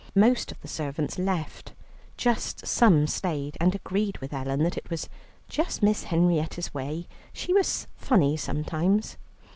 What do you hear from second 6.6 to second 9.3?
way; she was funny sometimes."